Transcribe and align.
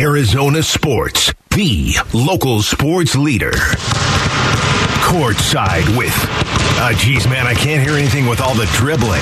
Arizona 0.00 0.62
Sports, 0.62 1.34
the 1.50 1.94
local 2.14 2.62
sports 2.62 3.14
leader. 3.16 3.50
Courtside 5.04 5.94
with. 5.94 6.14
Uh, 6.80 6.94
geez, 6.94 7.28
man, 7.28 7.46
I 7.46 7.52
can't 7.52 7.86
hear 7.86 7.98
anything 7.98 8.26
with 8.26 8.40
all 8.40 8.54
the 8.54 8.64
dribbling. 8.72 9.20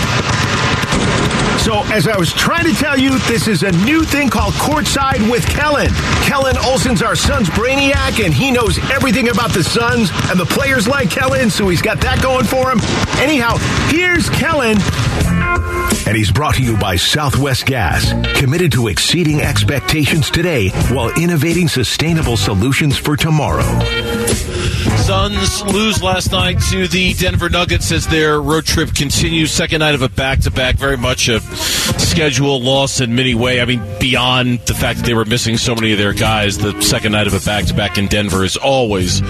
So, 1.58 1.82
as 1.92 2.08
I 2.08 2.16
was 2.16 2.32
trying 2.32 2.64
to 2.64 2.72
tell 2.72 2.98
you, 2.98 3.18
this 3.20 3.46
is 3.46 3.62
a 3.62 3.72
new 3.84 4.02
thing 4.02 4.28
called 4.30 4.54
Courtside 4.54 5.30
with 5.30 5.46
Kellan. 5.46 5.90
Kellan 6.24 6.56
Olson's 6.56 7.02
our 7.02 7.16
Suns 7.16 7.50
brainiac, 7.50 8.24
and 8.24 8.32
he 8.32 8.50
knows 8.50 8.78
everything 8.90 9.28
about 9.28 9.50
the 9.50 9.62
Suns 9.62 10.10
and 10.30 10.38
the 10.38 10.46
players 10.46 10.88
like 10.88 11.10
Kellan, 11.10 11.50
so 11.50 11.68
he's 11.68 11.82
got 11.82 12.00
that 12.00 12.22
going 12.22 12.46
for 12.46 12.70
him. 12.70 12.80
Anyhow, 13.20 13.56
here's 13.88 14.30
Kellan. 14.30 14.78
And 16.06 16.16
he's 16.16 16.30
brought 16.30 16.54
to 16.54 16.62
you 16.62 16.76
by 16.78 16.96
Southwest 16.96 17.66
Gas, 17.66 18.12
committed 18.38 18.72
to 18.72 18.88
exceeding 18.88 19.42
expectations 19.42 20.30
today 20.30 20.70
while 20.90 21.10
innovating 21.20 21.68
sustainable 21.68 22.36
solutions 22.36 22.96
for 22.96 23.16
tomorrow. 23.16 24.07
Suns 25.08 25.62
lose 25.62 26.02
last 26.02 26.32
night 26.32 26.60
to 26.70 26.86
the 26.86 27.14
Denver 27.14 27.48
Nuggets 27.48 27.90
as 27.92 28.06
their 28.08 28.42
road 28.42 28.66
trip 28.66 28.92
continues. 28.94 29.50
Second 29.50 29.78
night 29.78 29.94
of 29.94 30.02
a 30.02 30.10
back 30.10 30.40
to 30.40 30.50
back, 30.50 30.74
very 30.74 30.98
much 30.98 31.30
a 31.30 31.40
schedule 31.40 32.60
loss 32.60 33.00
in 33.00 33.14
many 33.14 33.34
way. 33.34 33.62
I 33.62 33.64
mean, 33.64 33.82
beyond 33.98 34.58
the 34.66 34.74
fact 34.74 34.98
that 34.98 35.06
they 35.06 35.14
were 35.14 35.24
missing 35.24 35.56
so 35.56 35.74
many 35.74 35.92
of 35.92 35.98
their 35.98 36.12
guys, 36.12 36.58
the 36.58 36.78
second 36.82 37.12
night 37.12 37.26
of 37.26 37.32
a 37.32 37.40
back 37.40 37.64
to 37.66 37.74
back 37.74 37.96
in 37.96 38.06
Denver 38.08 38.44
is 38.44 38.58
always, 38.58 39.22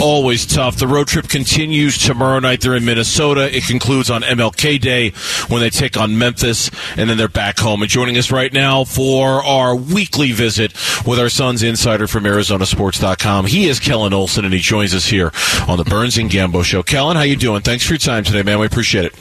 always 0.00 0.46
tough. 0.46 0.76
The 0.76 0.86
road 0.86 1.06
trip 1.06 1.28
continues 1.28 1.98
tomorrow 1.98 2.38
night. 2.38 2.62
They're 2.62 2.74
in 2.74 2.86
Minnesota. 2.86 3.54
It 3.54 3.64
concludes 3.64 4.08
on 4.08 4.22
MLK 4.22 4.80
Day 4.80 5.10
when 5.48 5.60
they 5.60 5.68
take 5.68 5.98
on 5.98 6.16
Memphis, 6.16 6.70
and 6.96 7.10
then 7.10 7.18
they're 7.18 7.28
back 7.28 7.58
home. 7.58 7.82
And 7.82 7.90
joining 7.90 8.16
us 8.16 8.30
right 8.30 8.54
now 8.54 8.84
for 8.84 9.44
our 9.44 9.76
weekly 9.76 10.32
visit 10.32 10.72
with 11.06 11.18
our 11.18 11.28
Suns 11.28 11.62
insider 11.62 12.06
from 12.06 12.24
ArizonaSports.com, 12.24 13.44
he 13.44 13.68
is 13.68 13.78
Kellan 13.80 14.14
Olson, 14.14 14.46
and 14.46 14.54
he 14.54 14.60
joins 14.60 14.94
us 14.94 15.04
here 15.04 15.25
on 15.68 15.78
the 15.78 15.84
Burns 15.84 16.18
and 16.18 16.30
Gambo 16.30 16.64
Show. 16.64 16.82
Kellan, 16.82 17.16
how 17.16 17.22
you 17.22 17.36
doing? 17.36 17.62
Thanks 17.62 17.84
for 17.86 17.92
your 17.94 17.98
time 17.98 18.24
today, 18.24 18.42
man. 18.42 18.58
We 18.58 18.66
appreciate 18.66 19.06
it. 19.06 19.14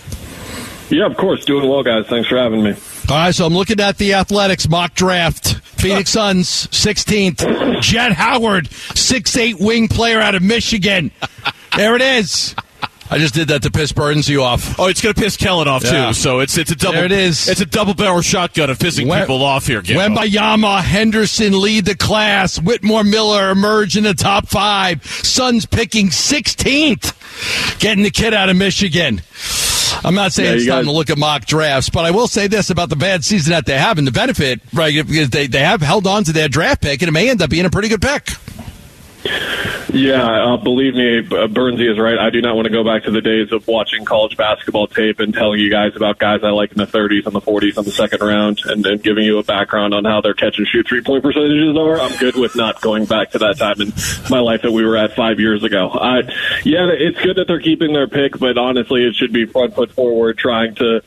Yeah, 0.89 1.05
of 1.07 1.17
course. 1.17 1.43
Doing 1.45 1.67
well, 1.67 1.83
guys. 1.83 2.05
Thanks 2.07 2.29
for 2.29 2.37
having 2.37 2.63
me. 2.63 2.71
All 3.09 3.15
right, 3.17 3.33
so 3.33 3.45
I'm 3.45 3.53
looking 3.53 3.79
at 3.79 3.97
the 3.97 4.13
Athletics 4.13 4.67
mock 4.69 4.93
draft. 4.95 5.55
Phoenix 5.79 6.09
Suns, 6.11 6.67
16th. 6.67 7.81
Jett 7.81 8.13
Howard, 8.13 8.71
six 8.71 9.35
eight 9.37 9.59
wing 9.59 9.87
player 9.87 10.19
out 10.19 10.35
of 10.35 10.41
Michigan. 10.41 11.11
There 11.75 11.95
it 11.95 12.01
is. 12.01 12.55
I 13.09 13.19
just 13.19 13.35
did 13.35 13.49
that 13.49 13.61
to 13.63 13.71
piss 13.71 13.93
Burnsy 13.93 14.41
off. 14.41 14.79
Oh, 14.79 14.87
it's 14.87 15.01
going 15.01 15.13
to 15.13 15.21
piss 15.21 15.37
Kellan 15.37 15.67
off 15.67 15.83
yeah. 15.83 16.07
too. 16.07 16.13
So 16.13 16.39
it's 16.39 16.57
it's 16.57 16.71
a 16.71 16.75
double. 16.75 16.95
There 16.95 17.05
it 17.05 17.11
is. 17.11 17.47
It's 17.47 17.61
a 17.61 17.65
double 17.65 17.93
barrel 17.93 18.21
shotgun 18.21 18.69
of 18.69 18.79
pissing 18.79 19.07
when, 19.07 19.21
people 19.21 19.43
off 19.43 19.67
here. 19.67 19.81
Wembanyama, 19.81 20.81
Henderson 20.81 21.59
lead 21.61 21.85
the 21.85 21.95
class. 21.95 22.59
Whitmore 22.59 23.03
Miller 23.03 23.51
emerge 23.51 23.95
in 23.95 24.03
the 24.03 24.15
top 24.15 24.47
five. 24.47 25.05
Suns 25.05 25.65
picking 25.65 26.07
16th, 26.07 27.79
getting 27.79 28.03
the 28.03 28.11
kid 28.11 28.33
out 28.33 28.49
of 28.49 28.55
Michigan. 28.57 29.21
I'm 30.03 30.15
not 30.15 30.33
saying 30.33 30.49
yeah, 30.49 30.55
it's 30.55 30.67
time 30.67 30.85
to 30.85 30.91
look 30.91 31.09
at 31.09 31.17
mock 31.17 31.45
drafts, 31.45 31.89
but 31.89 32.05
I 32.05 32.11
will 32.11 32.27
say 32.27 32.47
this 32.47 32.69
about 32.69 32.89
the 32.89 32.95
bad 32.95 33.23
season 33.23 33.51
that 33.51 33.65
they 33.65 33.77
have 33.77 33.97
and 33.97 34.07
the 34.07 34.11
benefit, 34.11 34.61
right? 34.73 34.93
Because 35.05 35.29
they, 35.29 35.47
they 35.47 35.59
have 35.59 35.81
held 35.81 36.07
on 36.07 36.23
to 36.25 36.33
their 36.33 36.47
draft 36.47 36.81
pick, 36.81 37.01
and 37.01 37.09
it 37.09 37.11
may 37.11 37.29
end 37.29 37.41
up 37.41 37.49
being 37.49 37.65
a 37.65 37.69
pretty 37.69 37.87
good 37.87 38.01
pick. 38.01 38.31
Yeah, 39.95 40.53
uh, 40.53 40.57
believe 40.57 40.93
me, 40.93 41.19
uh, 41.19 41.47
Burnsy 41.47 41.89
is 41.89 41.97
right. 41.97 42.17
I 42.19 42.29
do 42.29 42.41
not 42.41 42.55
want 42.55 42.65
to 42.65 42.71
go 42.71 42.83
back 42.83 43.03
to 43.03 43.11
the 43.11 43.21
days 43.21 43.51
of 43.53 43.65
watching 43.67 44.03
college 44.03 44.35
basketball 44.35 44.87
tape 44.87 45.19
and 45.21 45.33
telling 45.33 45.59
you 45.59 45.69
guys 45.69 45.95
about 45.95 46.19
guys 46.19 46.43
I 46.43 46.49
like 46.49 46.71
in 46.71 46.77
the 46.79 46.85
30s 46.85 47.25
and 47.25 47.33
the 47.33 47.39
40s 47.39 47.77
on 47.77 47.85
the 47.85 47.91
second 47.91 48.21
round 48.21 48.59
and, 48.65 48.85
and 48.85 49.01
giving 49.01 49.23
you 49.23 49.37
a 49.37 49.43
background 49.43 49.93
on 49.93 50.03
how 50.03 50.19
their 50.19 50.33
catch 50.33 50.57
and 50.57 50.67
shoot 50.67 50.87
three 50.87 51.01
point 51.01 51.23
percentages 51.23 51.77
are. 51.77 51.99
I'm 51.99 52.17
good 52.17 52.35
with 52.35 52.55
not 52.57 52.81
going 52.81 53.05
back 53.05 53.31
to 53.31 53.39
that 53.39 53.57
time 53.57 53.79
in 53.79 53.93
my 54.29 54.39
life 54.39 54.63
that 54.63 54.71
we 54.71 54.85
were 54.85 54.97
at 54.97 55.15
five 55.15 55.39
years 55.39 55.63
ago. 55.63 55.89
I, 55.89 56.23
yeah, 56.65 56.89
it's 56.91 57.21
good 57.21 57.37
that 57.37 57.47
they're 57.47 57.61
keeping 57.61 57.93
their 57.93 58.07
pick, 58.07 58.37
but 58.37 58.57
honestly, 58.57 59.05
it 59.05 59.15
should 59.15 59.31
be 59.31 59.45
front 59.45 59.75
foot 59.75 59.91
forward, 59.91 60.37
trying 60.37 60.75
to 60.75 61.01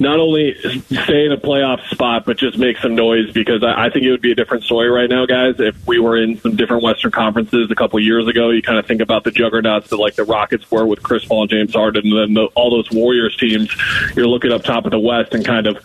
not 0.00 0.18
only 0.18 0.54
stay 0.58 1.26
in 1.26 1.32
a 1.32 1.38
playoff 1.38 1.86
spot, 1.90 2.24
but 2.24 2.38
just 2.38 2.58
make 2.58 2.78
some 2.78 2.96
noise 2.96 3.30
because 3.32 3.62
I, 3.62 3.86
I 3.86 3.90
think 3.90 4.04
it 4.04 4.10
would 4.10 4.22
be 4.22 4.32
a 4.32 4.36
different 4.36 4.64
story 4.64 4.88
right 4.88 5.08
now, 5.08 5.26
guys, 5.26 5.60
if 5.60 5.86
we 5.86 6.00
were 6.00 6.16
in 6.16 6.38
some 6.38 6.56
different 6.56 6.82
Western 6.82 7.12
conferences 7.12 7.61
a 7.70 7.74
couple 7.74 8.00
years 8.00 8.26
ago. 8.26 8.50
You 8.50 8.62
kind 8.62 8.78
of 8.78 8.86
think 8.86 9.00
about 9.00 9.24
the 9.24 9.30
juggernauts 9.30 9.90
that 9.90 9.96
like 9.96 10.14
the 10.14 10.24
Rockets 10.24 10.70
were 10.70 10.86
with 10.86 11.02
Chris 11.02 11.24
Paul 11.24 11.42
and 11.42 11.50
James 11.50 11.74
Harden, 11.74 12.06
and 12.06 12.18
then 12.18 12.34
the, 12.34 12.46
all 12.54 12.70
those 12.70 12.90
Warriors 12.90 13.36
teams. 13.36 13.74
You're 14.16 14.26
looking 14.26 14.52
up 14.52 14.62
top 14.62 14.84
of 14.84 14.90
the 14.90 15.00
West 15.00 15.34
and 15.34 15.44
kind 15.44 15.66
of 15.66 15.78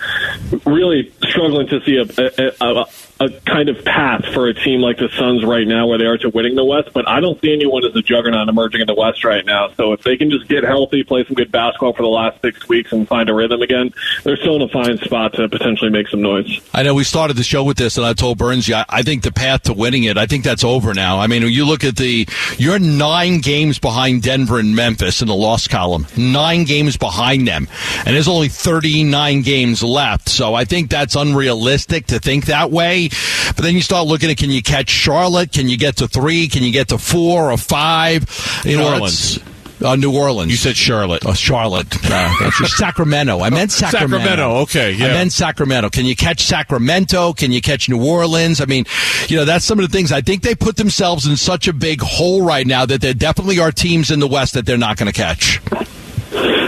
really 0.65 1.11
struggling 1.23 1.67
to 1.67 1.81
see 1.81 1.97
a, 1.97 2.03
a, 2.03 2.65
a, 2.65 2.85
a 3.19 3.29
kind 3.41 3.69
of 3.69 3.83
path 3.83 4.25
for 4.33 4.47
a 4.47 4.53
team 4.53 4.81
like 4.81 4.97
the 4.97 5.09
Suns 5.17 5.43
right 5.43 5.67
now 5.67 5.87
where 5.87 5.97
they 5.97 6.05
are 6.05 6.17
to 6.17 6.29
winning 6.29 6.55
the 6.55 6.65
West, 6.65 6.89
but 6.93 7.07
I 7.07 7.19
don't 7.19 7.39
see 7.41 7.53
anyone 7.53 7.83
as 7.85 7.95
a 7.95 8.01
juggernaut 8.01 8.47
emerging 8.49 8.81
in 8.81 8.87
the 8.87 8.95
West 8.95 9.23
right 9.23 9.45
now. 9.45 9.71
So 9.73 9.93
if 9.93 10.03
they 10.03 10.17
can 10.17 10.29
just 10.29 10.47
get 10.47 10.63
healthy, 10.63 11.03
play 11.03 11.25
some 11.25 11.35
good 11.35 11.51
basketball 11.51 11.93
for 11.93 12.03
the 12.03 12.09
last 12.09 12.41
six 12.41 12.67
weeks, 12.67 12.91
and 12.91 13.07
find 13.07 13.29
a 13.29 13.33
rhythm 13.33 13.61
again, 13.61 13.93
they're 14.23 14.37
still 14.37 14.55
in 14.55 14.61
a 14.61 14.69
fine 14.69 14.97
spot 14.99 15.33
to 15.33 15.49
potentially 15.49 15.89
make 15.89 16.07
some 16.07 16.21
noise. 16.21 16.59
I 16.73 16.83
know 16.83 16.93
we 16.93 17.03
started 17.03 17.37
the 17.37 17.43
show 17.43 17.63
with 17.63 17.77
this, 17.77 17.97
and 17.97 18.05
I 18.05 18.13
told 18.13 18.37
Burns, 18.37 18.67
yeah, 18.67 18.85
I 18.89 19.01
think 19.03 19.23
the 19.23 19.31
path 19.31 19.63
to 19.63 19.73
winning 19.73 20.03
it, 20.03 20.17
I 20.17 20.25
think 20.25 20.43
that's 20.43 20.63
over 20.63 20.93
now. 20.93 21.19
I 21.19 21.27
mean, 21.27 21.43
you 21.57 21.65
look 21.65 21.83
at 21.83 21.97
the, 21.97 22.27
you're 22.57 22.79
nine 22.79 23.39
games 23.39 23.79
behind 23.79 24.21
Denver 24.21 24.59
and 24.59 24.75
Memphis 24.75 25.21
in 25.21 25.27
the 25.27 25.35
loss 25.35 25.67
column, 25.67 26.07
nine 26.15 26.63
games 26.63 26.95
behind 26.95 27.47
them, 27.47 27.67
and 28.05 28.15
there's 28.15 28.29
only 28.29 28.47
39 28.47 29.41
games 29.41 29.83
left. 29.83 30.29
So 30.29 30.53
I 30.53 30.63
think 30.63 30.89
that's 30.89 31.15
unrealistic 31.15 32.07
to 32.07 32.19
think 32.19 32.45
that 32.45 32.71
way. 32.71 33.09
But 33.09 33.57
then 33.63 33.75
you 33.75 33.81
start 33.81 34.07
looking 34.07 34.31
at 34.31 34.37
can 34.37 34.51
you 34.51 34.61
catch 34.61 34.89
Charlotte? 34.89 35.51
Can 35.51 35.67
you 35.67 35.77
get 35.77 35.97
to 35.97 36.07
three? 36.07 36.47
Can 36.47 36.63
you 36.63 36.71
get 36.71 36.89
to 36.89 36.97
four 36.97 37.51
or 37.51 37.57
five? 37.57 38.25
New 38.65 38.81
Orleans. 38.81 39.39
Uh, 39.83 39.95
New 39.95 40.15
Orleans. 40.15 40.51
You 40.51 40.57
said 40.57 40.75
Charlotte. 40.75 41.23
Oh, 41.25 41.33
Charlotte. 41.33 41.87
Uh, 42.09 42.51
Sacramento. 42.51 43.41
I 43.41 43.49
meant 43.49 43.71
Sacramento. 43.73 44.17
Sacramento. 44.17 44.55
Okay. 44.61 44.91
Yeah. 44.93 45.05
I 45.05 45.09
meant 45.09 45.31
Sacramento. 45.31 45.89
Can 45.89 46.05
you 46.05 46.15
catch 46.15 46.43
Sacramento? 46.43 47.33
Can 47.33 47.51
you 47.51 47.61
catch 47.61 47.87
New 47.87 48.03
Orleans? 48.03 48.59
I 48.59 48.65
mean, 48.65 48.85
you 49.27 49.37
know, 49.37 49.45
that's 49.45 49.65
some 49.65 49.79
of 49.79 49.89
the 49.89 49.95
things. 49.95 50.11
I 50.11 50.21
think 50.21 50.41
they 50.41 50.55
put 50.55 50.77
themselves 50.77 51.27
in 51.27 51.37
such 51.37 51.67
a 51.67 51.73
big 51.73 52.01
hole 52.01 52.43
right 52.43 52.65
now 52.65 52.85
that 52.85 53.01
there 53.01 53.13
definitely 53.13 53.59
are 53.59 53.71
teams 53.71 54.09
in 54.11 54.19
the 54.19 54.27
West 54.27 54.53
that 54.55 54.65
they're 54.65 54.77
not 54.77 54.97
going 54.97 55.11
to 55.11 55.13
catch. 55.13 55.61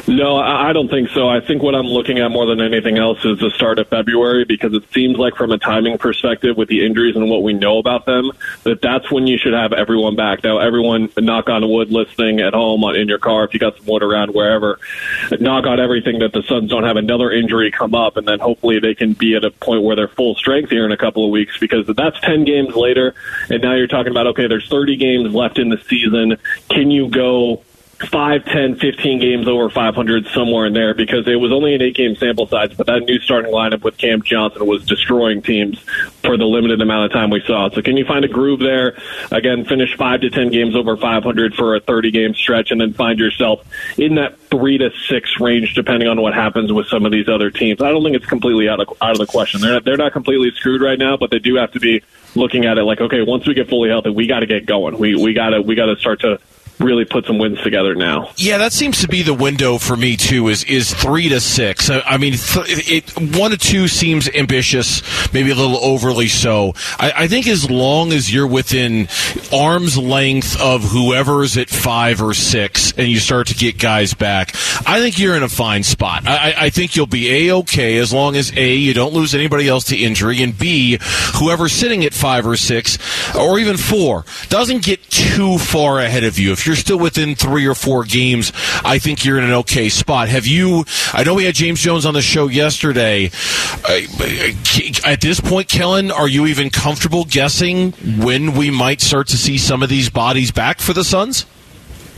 No, 0.09 0.37
I 0.37 0.73
don't 0.73 0.89
think 0.89 1.09
so. 1.09 1.29
I 1.29 1.39
think 1.39 1.61
what 1.61 1.75
I'm 1.75 1.85
looking 1.85 2.17
at 2.17 2.31
more 2.31 2.47
than 2.47 2.61
anything 2.61 2.97
else 2.97 3.23
is 3.23 3.37
the 3.37 3.51
start 3.51 3.77
of 3.77 3.89
February 3.89 4.43
because 4.43 4.73
it 4.73 4.91
seems 4.91 5.17
like, 5.17 5.35
from 5.35 5.51
a 5.51 5.59
timing 5.59 5.99
perspective, 5.99 6.57
with 6.57 6.67
the 6.67 6.83
injuries 6.83 7.15
and 7.15 7.29
what 7.29 7.43
we 7.43 7.53
know 7.53 7.77
about 7.77 8.07
them, 8.07 8.31
that 8.63 8.81
that's 8.81 9.11
when 9.11 9.27
you 9.27 9.37
should 9.37 9.53
have 9.53 9.71
everyone 9.71 10.15
back. 10.15 10.43
Now, 10.43 10.57
everyone, 10.57 11.09
knock 11.19 11.47
on 11.47 11.69
wood, 11.69 11.91
listening 11.91 12.39
at 12.39 12.55
home 12.55 12.83
in 12.95 13.07
your 13.07 13.19
car, 13.19 13.43
if 13.43 13.53
you 13.53 13.59
got 13.59 13.77
some 13.77 13.85
wood 13.85 14.01
around, 14.01 14.33
wherever, 14.33 14.79
knock 15.39 15.67
on 15.67 15.79
everything 15.79 16.17
that 16.19 16.33
the 16.33 16.41
Suns 16.41 16.71
don't 16.71 16.85
have 16.85 16.97
another 16.97 17.29
injury 17.29 17.69
come 17.69 17.93
up, 17.93 18.17
and 18.17 18.27
then 18.27 18.39
hopefully 18.39 18.79
they 18.79 18.95
can 18.95 19.13
be 19.13 19.35
at 19.35 19.45
a 19.45 19.51
point 19.51 19.83
where 19.83 19.95
they're 19.95 20.07
full 20.07 20.33
strength 20.33 20.71
here 20.71 20.85
in 20.85 20.91
a 20.91 20.97
couple 20.97 21.23
of 21.23 21.29
weeks 21.29 21.59
because 21.59 21.85
that's 21.85 22.19
10 22.21 22.45
games 22.45 22.75
later, 22.75 23.13
and 23.51 23.61
now 23.61 23.75
you're 23.75 23.85
talking 23.85 24.09
about, 24.11 24.25
okay, 24.25 24.47
there's 24.47 24.67
30 24.69 24.95
games 24.95 25.35
left 25.35 25.59
in 25.59 25.69
the 25.69 25.77
season. 25.87 26.37
Can 26.67 26.89
you 26.89 27.09
go 27.09 27.63
five, 28.07 28.45
ten, 28.45 28.75
fifteen 28.75 29.19
games 29.19 29.47
over 29.47 29.69
500 29.69 30.27
somewhere 30.27 30.65
in 30.65 30.73
there 30.73 30.93
because 30.93 31.27
it 31.27 31.35
was 31.35 31.51
only 31.51 31.75
an 31.75 31.81
eight 31.81 31.95
game 31.95 32.15
sample 32.15 32.47
size, 32.47 32.73
but 32.73 32.87
that 32.87 33.03
new 33.03 33.19
starting 33.19 33.51
lineup 33.51 33.83
with 33.83 33.97
Cam 33.97 34.21
Johnson 34.21 34.65
was 34.65 34.85
destroying 34.85 35.41
teams 35.41 35.79
for 36.23 36.37
the 36.37 36.45
limited 36.45 36.81
amount 36.81 37.05
of 37.05 37.11
time 37.11 37.29
we 37.29 37.41
saw. 37.45 37.69
So 37.69 37.81
can 37.81 37.97
you 37.97 38.05
find 38.05 38.23
a 38.23 38.27
groove 38.27 38.59
there? 38.59 38.97
Again, 39.31 39.65
finish 39.65 39.95
five 39.97 40.21
to 40.21 40.29
10 40.29 40.49
games 40.49 40.75
over 40.75 40.95
500 40.95 41.55
for 41.55 41.75
a 41.75 41.79
30 41.79 42.11
game 42.11 42.33
stretch 42.33 42.71
and 42.71 42.79
then 42.79 42.93
find 42.93 43.19
yourself 43.19 43.65
in 43.97 44.15
that 44.15 44.39
three 44.49 44.77
to 44.77 44.91
six 45.07 45.39
range 45.39 45.75
depending 45.75 46.07
on 46.07 46.21
what 46.21 46.33
happens 46.33 46.71
with 46.71 46.87
some 46.87 47.05
of 47.05 47.11
these 47.11 47.27
other 47.27 47.51
teams. 47.51 47.81
I 47.81 47.89
don't 47.89 48.03
think 48.03 48.15
it's 48.15 48.25
completely 48.25 48.69
out 48.69 48.79
of, 48.79 48.89
out 49.01 49.11
of 49.11 49.17
the 49.17 49.27
question. 49.27 49.61
They're 49.61 49.73
not, 49.73 49.83
they're 49.85 49.97
not 49.97 50.13
completely 50.13 50.51
screwed 50.51 50.81
right 50.81 50.97
now, 50.97 51.17
but 51.17 51.31
they 51.31 51.39
do 51.39 51.55
have 51.55 51.71
to 51.73 51.79
be 51.79 52.01
looking 52.35 52.65
at 52.65 52.77
it 52.77 52.83
like, 52.83 53.01
okay, 53.01 53.21
once 53.21 53.45
we 53.45 53.53
get 53.53 53.69
fully 53.69 53.89
healthy, 53.89 54.09
we 54.09 54.27
got 54.27 54.39
to 54.39 54.45
get 54.45 54.65
going. 54.65 54.97
We, 54.97 55.15
we 55.15 55.33
got 55.33 55.49
to, 55.49 55.61
we 55.61 55.75
got 55.75 55.87
to 55.87 55.95
start 55.97 56.21
to 56.21 56.39
really 56.79 57.05
put 57.05 57.25
some 57.25 57.37
wins 57.37 57.61
together 57.61 57.95
now. 57.95 58.31
Yeah, 58.37 58.57
that 58.57 58.73
seems 58.73 59.01
to 59.01 59.07
be 59.07 59.21
the 59.21 59.33
window 59.33 59.77
for 59.77 59.95
me 59.95 60.17
too. 60.17 60.47
Is 60.47 60.63
is 60.65 60.93
three 60.93 61.29
to 61.29 61.39
six? 61.39 61.89
I, 61.89 62.01
I 62.01 62.17
mean, 62.17 62.33
th- 62.33 62.89
it, 62.89 63.37
one 63.37 63.51
to 63.51 63.57
two 63.57 63.87
seems 63.87 64.29
ambitious, 64.29 65.01
maybe 65.33 65.51
a 65.51 65.55
little 65.55 65.77
overly 65.77 66.27
so. 66.27 66.73
I, 66.97 67.13
I, 67.15 67.27
think 67.27 67.47
as 67.47 67.69
long 67.69 68.13
as 68.13 68.33
you're 68.33 68.47
within 68.47 69.07
arm's 69.53 69.97
length 69.97 70.59
of 70.61 70.83
whoever's 70.83 71.57
at 71.57 71.69
five 71.69 72.21
or 72.21 72.33
six, 72.33 72.91
and 72.97 73.07
you 73.07 73.19
start 73.19 73.47
to 73.47 73.55
get 73.55 73.77
guys 73.77 74.13
back, 74.13 74.55
I 74.87 74.99
think 74.99 75.19
you're 75.19 75.35
in 75.35 75.43
a 75.43 75.49
fine 75.49 75.83
spot. 75.83 76.27
I, 76.27 76.53
I 76.57 76.69
think 76.69 76.95
you'll 76.95 77.07
be 77.07 77.47
a 77.49 77.55
okay 77.57 77.97
as 77.97 78.13
long 78.13 78.35
as 78.35 78.55
a 78.55 78.75
you 78.75 78.93
don't 78.93 79.13
lose 79.13 79.33
anybody 79.33 79.67
else 79.67 79.85
to 79.85 79.97
injury, 79.97 80.41
and 80.43 80.57
b 80.57 80.99
whoever's 81.35 81.73
sitting 81.73 82.03
at 82.05 82.13
five 82.13 82.45
or 82.45 82.55
six 82.55 82.97
or 83.35 83.59
even 83.59 83.77
four 83.77 84.25
doesn't 84.49 84.83
get 84.83 85.01
too 85.09 85.57
far 85.57 85.99
ahead 85.99 86.23
of 86.23 86.39
you. 86.39 86.51
If 86.51 86.65
you're 86.65 86.75
still 86.75 86.99
within 86.99 87.35
three 87.35 87.65
or 87.65 87.75
four 87.75 88.03
games, 88.03 88.51
I 88.83 88.99
think 88.99 89.25
you're 89.25 89.37
in 89.37 89.43
an 89.43 89.53
okay 89.53 89.89
spot. 89.89 90.29
Have 90.29 90.45
you? 90.45 90.85
I 91.13 91.23
know 91.23 91.35
we 91.35 91.45
had 91.45 91.55
James 91.55 91.79
Jones 91.81 92.05
on 92.05 92.13
the 92.13 92.21
show 92.21 92.47
yesterday. 92.47 93.31
Uh, 93.87 94.01
at 95.05 95.21
this 95.21 95.39
point, 95.39 95.67
Kellan, 95.67 96.11
are 96.11 96.27
you 96.27 96.45
even 96.45 96.69
comfortable 96.69 97.25
guessing 97.25 97.91
when 98.19 98.53
we 98.53 98.69
might 98.69 99.01
start 99.01 99.27
to 99.27 99.37
see 99.39 99.57
some 99.57 99.81
of 99.81 99.89
these 99.89 100.09
bodies 100.09 100.51
back 100.51 100.79
for 100.79 100.93
the 100.93 101.03
Suns? 101.03 101.45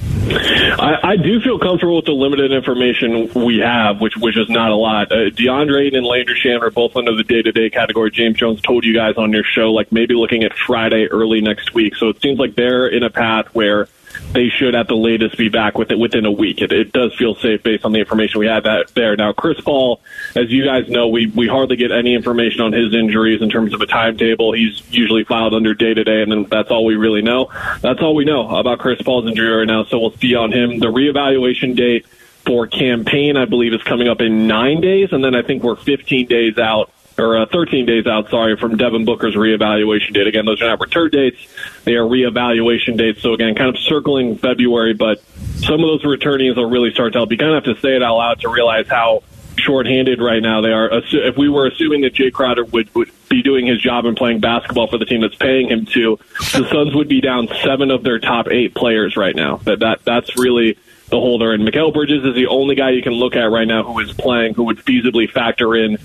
I, 0.03 0.97
I 1.03 1.15
do 1.15 1.39
feel 1.41 1.59
comfortable 1.59 1.97
with 1.97 2.06
the 2.06 2.13
limited 2.13 2.51
information 2.51 3.31
we 3.35 3.59
have, 3.59 4.01
which 4.01 4.18
which 4.18 4.38
is 4.38 4.50
not 4.50 4.71
a 4.71 4.75
lot. 4.75 5.12
Uh, 5.12 5.29
DeAndre 5.29 5.95
and 5.95 6.06
Landry 6.06 6.39
Shamet 6.44 6.62
are 6.62 6.71
both 6.71 6.95
under 6.95 7.15
the 7.15 7.23
day 7.23 7.41
to 7.41 7.51
day 7.51 7.69
category. 7.69 8.09
James 8.09 8.38
Jones 8.38 8.62
told 8.62 8.83
you 8.83 8.94
guys 8.94 9.15
on 9.18 9.31
your 9.31 9.44
show, 9.44 9.71
like 9.71 9.91
maybe 9.91 10.15
looking 10.15 10.44
at 10.44 10.53
Friday 10.57 11.07
early 11.07 11.41
next 11.41 11.73
week. 11.73 11.95
So 11.95 12.09
it 12.09 12.21
seems 12.21 12.39
like 12.39 12.56
they're 12.56 12.88
in 12.88 13.03
a 13.03 13.09
path 13.09 13.53
where 13.53 13.88
they 14.33 14.50
should 14.50 14.75
at 14.75 14.88
the 14.88 14.95
latest 14.95 15.38
be 15.38 15.50
back 15.50 15.77
with 15.77 15.91
it 15.91 16.00
within 16.00 16.25
a 16.25 16.31
week. 16.31 16.62
It, 16.62 16.71
it 16.71 16.91
does 16.94 17.13
feel 17.15 17.35
safe 17.35 17.63
based 17.63 17.83
on 17.83 17.91
the 17.91 18.00
information 18.00 18.39
we 18.39 18.47
have 18.47 18.65
there. 18.94 19.15
Now, 19.15 19.33
Chris 19.33 19.59
Paul, 19.59 20.01
as 20.35 20.50
you 20.50 20.65
guys 20.65 20.89
know, 20.89 21.09
we, 21.09 21.27
we 21.27 21.47
hardly 21.47 21.75
get 21.75 21.91
any 21.91 22.15
information 22.15 22.62
on 22.62 22.71
his 22.71 22.94
injuries 22.94 23.41
in 23.41 23.50
terms 23.50 23.73
of 23.73 23.81
a 23.81 23.85
timetable. 23.85 24.53
He's 24.53 24.81
usually 24.89 25.23
filed 25.23 25.53
under 25.53 25.73
day 25.73 25.94
to 25.94 26.03
day, 26.03 26.21
and 26.21 26.31
then 26.31 26.45
that's 26.50 26.71
all 26.71 26.85
we 26.85 26.95
really 26.95 27.21
know. 27.21 27.51
That's 27.81 28.00
all 28.01 28.15
we 28.15 28.25
know 28.25 28.50
about 28.56 28.79
Chris 28.79 29.01
Paul's 29.01 29.27
injury 29.27 29.50
right 29.50 29.68
now. 29.68 29.83
So 29.83 30.00
we'll 30.00 30.12
see 30.18 30.35
on 30.35 30.51
him. 30.51 30.79
The 30.79 30.88
reevaluation 30.88 31.75
date 31.75 32.06
for 32.45 32.67
Cam 32.67 33.06
Payne, 33.06 33.38
I 33.38 33.45
believe, 33.45 33.74
is 33.74 33.83
coming 33.83 34.07
up 34.07 34.21
in 34.21 34.47
nine 34.47 34.81
days, 34.81 35.09
and 35.12 35.24
then 35.24 35.35
I 35.35 35.41
think 35.41 35.63
we're 35.63 35.75
15 35.75 36.27
days 36.27 36.57
out 36.57 36.91
or 37.21 37.38
uh, 37.38 37.45
13 37.45 37.85
days 37.85 38.07
out, 38.07 38.29
sorry, 38.29 38.57
from 38.57 38.77
Devin 38.77 39.06
Booker's 39.06 39.35
reevaluation 39.35 40.13
date. 40.13 40.27
Again, 40.27 40.45
those 40.45 40.62
are 40.62 40.68
not 40.68 40.79
return 40.79 41.09
dates; 41.12 41.38
they 41.83 41.94
are 41.94 42.03
reevaluation 42.03 42.97
dates. 42.97 43.21
So 43.21 43.33
again, 43.33 43.56
kind 43.56 43.69
of 43.69 43.77
circling 43.77 44.38
February, 44.38 44.94
but 44.94 45.21
some 45.57 45.83
of 45.83 45.88
those 45.88 46.03
returnees 46.03 46.56
will 46.56 46.69
really 46.69 46.91
start 46.91 47.13
to 47.13 47.19
help. 47.19 47.31
You 47.31 47.38
kind 47.38 47.53
of 47.53 47.63
have 47.63 47.75
to 47.75 47.81
say 47.81 47.95
it 47.95 48.03
out 48.03 48.18
loud 48.18 48.41
to 48.41 48.50
realize 48.50 48.88
how 48.88 49.23
shorthanded 49.57 50.19
right 50.19 50.41
now 50.41 50.62
they 50.62 50.71
are. 50.71 50.89
If 50.91 51.38
we 51.38 51.50
were 51.50 51.68
assuming 51.68 52.01
that 52.01 52.13
Jae 52.15 52.31
Crowder 52.31 52.65
would, 52.65 52.94
would 52.95 53.12
be 53.29 53.44
doing 53.44 53.67
his 53.67 53.79
job 53.79 54.06
and 54.06 54.17
playing 54.17 54.39
basketball 54.39 54.88
for 54.88 54.97
the 54.97 55.06
team 55.06 55.21
that's 55.21 55.35
paying 55.35 55.69
him 55.69 55.85
to, 55.88 56.17
the 56.53 56.67
Suns 56.71 56.95
would 56.95 57.07
be 57.07 57.21
down 57.21 57.47
seven 57.63 57.91
of 57.91 58.03
their 58.03 58.19
top 58.19 58.47
eight 58.50 58.74
players 58.74 59.15
right 59.15 59.35
now. 59.35 59.57
That 59.57 59.79
that 59.79 60.03
that's 60.03 60.38
really 60.38 60.77
the 61.09 61.19
holder. 61.19 61.51
And 61.53 61.67
Mikal 61.67 61.94
Bridges 61.94 62.24
is 62.24 62.35
the 62.35 62.47
only 62.47 62.75
guy 62.75 62.91
you 62.91 63.03
can 63.03 63.13
look 63.13 63.35
at 63.35 63.51
right 63.51 63.67
now 63.67 63.83
who 63.83 64.00
is 64.00 64.12
playing 64.13 64.56
who 64.56 64.63
would 64.63 64.77
feasibly 64.77 65.29
factor 65.29 65.75
in 65.75 65.97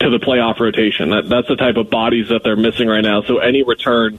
to 0.00 0.10
the 0.10 0.18
playoff 0.18 0.58
rotation. 0.60 1.10
That, 1.10 1.28
that's 1.28 1.48
the 1.48 1.56
type 1.56 1.76
of 1.76 1.90
bodies 1.90 2.28
that 2.28 2.42
they're 2.44 2.56
missing 2.56 2.88
right 2.88 3.00
now. 3.02 3.22
So 3.22 3.38
any 3.38 3.62
return 3.62 4.18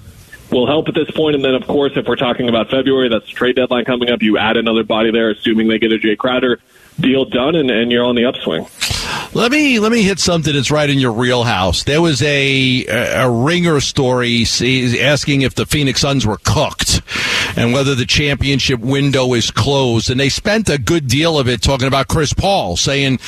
will 0.51 0.68
help 0.68 0.88
at 0.88 0.95
this 0.95 1.12
point. 1.12 1.36
And 1.36 1.44
then, 1.44 1.56
of 1.56 1.68
course, 1.68 1.94
if 1.95 2.07
we're 2.07 2.16
talking 2.16 2.50
about 2.50 2.69
February, 2.69 3.10
that's 3.10 3.25
the 3.25 3.33
trade 3.33 3.56
deadline 3.56 3.86
coming 3.86 4.10
up. 4.10 4.22
You 4.22 4.38
add 4.38 4.57
another 4.57 4.83
body 4.83 5.12
there, 5.12 5.31
assuming 5.31 5.68
they 5.68 5.80
get 5.80 5.92
a 5.92 5.98
Jae 5.98 6.18
Crowder 6.18 6.60
deal 7.00 7.25
done, 7.25 7.56
and, 7.56 7.69
and 7.69 7.92
you're 7.92 8.06
on 8.06 8.16
the 8.16 8.25
upswing. 8.25 8.66
Let 9.36 9.52
me 9.52 9.82
let 9.82 9.92
me 9.92 10.02
hit 10.02 10.20
something 10.20 10.54
that's 10.54 10.72
right 10.72 10.90
in 10.90 10.98
your 10.98 11.12
real 11.12 11.44
house. 11.44 11.84
There 11.84 12.02
was 12.02 12.22
a 12.22 12.86
a 12.86 13.30
ringer 13.30 13.82
story 13.82 14.44
asking 14.44 15.42
if 15.42 15.56
the 15.56 15.66
Phoenix 15.66 16.00
Suns 16.00 16.26
were 16.26 16.40
cooked 16.42 17.02
and 17.58 17.74
whether 17.74 17.96
the 17.96 18.06
championship 18.06 18.80
window 18.80 19.34
is 19.34 19.52
closed. 19.52 20.10
And 20.10 20.18
they 20.18 20.30
spent 20.30 20.70
a 20.70 20.78
good 20.78 21.08
deal 21.08 21.38
of 21.38 21.50
it 21.50 21.62
talking 21.62 21.88
about 21.88 22.08
Chris 22.08 22.32
Paul, 22.32 22.78
saying 22.78 23.20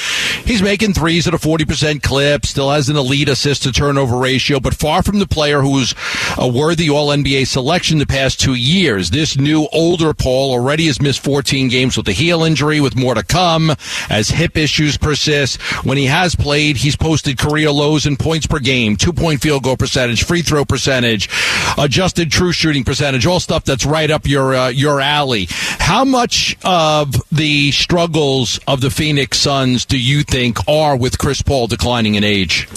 he's 0.45 0.61
making 0.61 0.93
threes 0.93 1.27
at 1.27 1.33
a 1.33 1.37
forty 1.37 1.65
percent 1.65 2.03
clip, 2.03 2.45
still 2.45 2.71
has 2.71 2.87
an 2.87 2.95
elite 2.95 3.27
assist 3.27 3.63
to 3.63 3.73
turnover 3.73 4.17
ratio, 4.17 4.61
but 4.61 4.73
far 4.73 5.03
from 5.03 5.19
the 5.19 5.27
player 5.27 5.61
who's 5.61 5.93
a 6.37 6.47
worthy 6.47 6.89
All 6.89 7.09
NBA 7.09 7.47
selection 7.47 7.97
the 7.97 8.05
past 8.05 8.39
two 8.39 8.55
years. 8.55 9.09
This 9.09 9.37
new 9.37 9.67
older 9.73 10.13
Paul 10.13 10.51
already 10.51 10.85
has 10.87 11.01
missed 11.01 11.19
fourteen 11.19 11.67
games 11.67 11.97
with 11.97 12.07
a 12.07 12.13
heel 12.13 12.45
injury, 12.45 12.79
with 12.79 12.95
more 12.95 13.13
to 13.13 13.23
come 13.23 13.73
as 14.09 14.29
hip 14.29 14.55
issues 14.55 14.97
persist. 14.97 15.61
When 15.83 15.96
he 15.97 16.05
has 16.05 16.35
played, 16.35 16.77
he's 16.77 16.95
posted 16.95 17.37
career 17.37 17.71
lows 17.71 18.05
in 18.05 18.17
points 18.17 18.47
per 18.47 18.59
game, 18.59 18.95
two 18.95 19.13
point 19.13 19.41
field 19.41 19.63
goal 19.63 19.77
percentage, 19.77 20.23
free 20.23 20.41
throw 20.41 20.65
percentage, 20.65 21.29
adjusted 21.77 22.31
true 22.31 22.51
shooting 22.51 22.83
percentage, 22.83 23.25
all 23.25 23.39
stuff 23.39 23.63
that's 23.63 23.85
right 23.85 24.09
up 24.09 24.27
your 24.27 24.55
uh, 24.55 24.69
your 24.69 25.01
alley. 25.01 25.47
How 25.49 26.05
much 26.05 26.57
of 26.63 27.15
the 27.31 27.71
struggles 27.71 28.59
of 28.67 28.81
the 28.81 28.89
Phoenix 28.89 29.37
Suns 29.37 29.85
do 29.85 29.99
you 29.99 30.23
think 30.23 30.57
are 30.67 30.95
with 30.95 31.17
Chris 31.17 31.41
Paul 31.41 31.67
declining 31.67 32.15
in 32.15 32.23
age? 32.23 32.67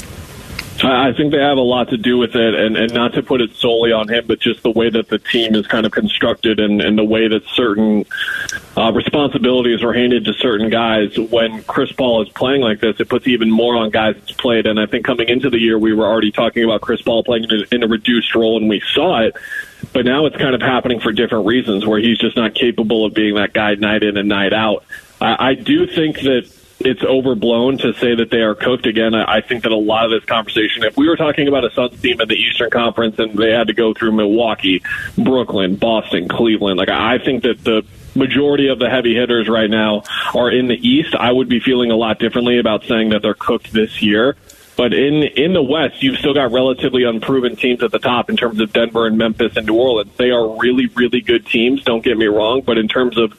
I 0.83 1.13
think 1.13 1.33
they 1.33 1.41
have 1.41 1.59
a 1.59 1.63
lot 1.63 1.89
to 1.91 1.97
do 1.97 2.17
with 2.17 2.37
it, 2.37 2.55
and, 2.55 2.77
and 2.77 2.95
not 2.95 3.13
to 3.15 3.23
put 3.23 3.41
it 3.41 3.55
solely 3.57 3.93
on 3.93 4.09
him, 4.09 4.25
but 4.27 4.41
just 4.41 4.63
the 4.63 4.71
way 4.71 4.89
that 4.89 5.09
the 5.09 5.19
team 5.19 5.55
is 5.55 5.67
kind 5.67 5.85
of 5.85 5.93
constructed 5.93 6.61
and, 6.61 6.81
and 6.81 6.97
the 6.97 7.05
way 7.05 7.29
that 7.29 7.43
certain 7.49 8.07
uh, 8.77 8.93
responsibilities 8.93 9.83
are 9.83 9.93
handed 9.93 10.25
to 10.25 10.33
certain 10.35 10.71
guys. 10.71 11.19
When 11.19 11.63
Chris 11.65 11.93
Paul 11.93 12.23
is 12.23 12.29
playing 12.31 12.63
like 12.63 12.81
this, 12.81 13.01
it 13.01 13.09
puts 13.09 13.27
even 13.27 13.51
more 13.51 13.77
on 13.77 13.91
guys 13.91 14.15
that's 14.15 14.33
played. 14.33 14.67
And 14.67 14.79
I 14.79 14.87
think 14.87 15.05
coming 15.05 15.29
into 15.29 15.51
the 15.51 15.59
year, 15.59 15.79
we 15.79 15.93
were 15.93 16.07
already 16.07 16.31
talking 16.31 16.65
about 16.65 16.81
Chris 16.81 17.03
Paul 17.03 17.25
playing 17.25 17.45
in 17.45 17.51
a, 17.51 17.75
in 17.75 17.83
a 17.83 17.89
reduced 17.89 18.35
role, 18.35 18.57
and 18.57 18.69
we 18.69 18.81
saw 18.95 19.21
it. 19.23 19.35
But 19.93 20.05
now 20.05 20.27
it's 20.27 20.37
kind 20.37 20.55
of 20.55 20.61
happening 20.61 21.01
for 21.01 21.11
different 21.11 21.47
reasons, 21.47 21.85
where 21.85 21.99
he's 21.99 22.19
just 22.19 22.37
not 22.37 22.55
capable 22.55 23.05
of 23.05 23.13
being 23.13 23.35
that 23.35 23.53
guy 23.53 23.75
night 23.75 24.03
in 24.03 24.17
and 24.17 24.29
night 24.29 24.53
out. 24.53 24.85
I, 25.21 25.51
I 25.51 25.55
do 25.55 25.87
think 25.87 26.21
that 26.21 26.51
it's 26.81 27.03
overblown 27.03 27.77
to 27.79 27.93
say 27.95 28.15
that 28.15 28.31
they 28.31 28.41
are 28.41 28.55
cooked 28.55 28.87
again. 28.87 29.15
I 29.15 29.43
think 29.43 29.65
that 29.65 29.73
a 29.73 29.77
lot 29.77 30.07
of 30.07 30.11
this 30.11 30.25
conversation, 30.25 30.83
if 30.83 30.97
we 30.97 31.09
were 31.09 31.17
talking 31.17 31.47
about 31.47 31.65
a 31.65 31.71
Suns 31.73 32.01
team 32.01 32.21
in 32.21 32.29
the 32.29 32.35
Eastern 32.35 32.71
Conference 32.71 33.19
and 33.19 33.37
they 33.39 33.51
had 33.51 33.67
to 33.67 33.75
go 33.75 33.93
through 33.93 34.13
Milwaukee, 34.13 34.83
Brooklyn, 35.17 35.77
Boston, 35.77 36.27
Cleveland, 36.27 36.79
like 36.79 36.89
I 36.89 37.19
think 37.19 37.43
that 37.43 37.63
the 37.65 37.85
majority 38.15 38.69
of 38.69 38.79
the 38.79 38.89
heavy 38.89 39.15
hitters 39.15 39.49
right 39.49 39.71
now 39.71 40.03
are 40.35 40.51
in 40.51 40.69
the 40.69 40.75
East. 40.75 41.15
I 41.15 41.31
would 41.31 41.49
be 41.49 41.61
feeling 41.61 41.91
a 41.91 41.97
lot 41.97 42.19
differently 42.19 42.59
about 42.59 42.85
saying 42.85 43.11
that 43.11 43.23
they're 43.23 43.35
cooked 43.35 43.73
this 43.73 44.03
year. 44.03 44.37
But 44.81 44.95
in 44.95 45.25
in 45.25 45.53
the 45.53 45.63
West, 45.63 46.03
you've 46.03 46.17
still 46.17 46.33
got 46.33 46.53
relatively 46.53 47.05
unproven 47.05 47.55
teams 47.55 47.83
at 47.83 47.91
the 47.91 47.99
top 47.99 48.31
in 48.31 48.37
terms 48.39 48.59
of 48.61 48.73
Denver 48.73 49.07
and 49.07 49.19
Memphis 49.19 49.55
and 49.55 49.67
New 49.67 49.75
Orleans. 49.75 50.11
They 50.17 50.31
are 50.31 50.57
really, 50.57 50.87
really 50.87 51.21
good 51.21 51.45
teams. 51.45 51.85
Don't 51.85 52.03
get 52.03 52.17
me 52.17 52.25
wrong, 52.25 52.63
but 52.63 52.79
in 52.79 52.89
terms 52.89 53.19
of 53.19 53.35